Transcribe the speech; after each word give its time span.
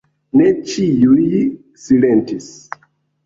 Ne 0.39 0.45
ĉiuj 0.69 1.41
silentis. 1.83 2.47